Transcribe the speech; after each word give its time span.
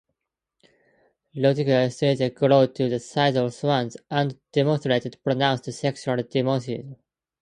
Rodrigues 1.35 1.95
solitaires 1.99 2.33
grew 2.33 2.67
to 2.73 2.89
the 2.89 2.99
size 2.99 3.35
of 3.35 3.53
swans, 3.53 3.97
and 4.09 4.35
demonstrated 4.51 5.19
pronounced 5.23 5.71
sexual 5.73 6.15
dimorphism. 6.15 6.95